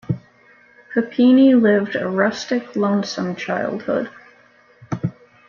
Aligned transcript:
Papini 0.95 1.53
lived 1.53 1.95
a 1.95 2.09
rustic, 2.09 2.75
lonesome 2.75 3.35
childhood. 3.35 4.09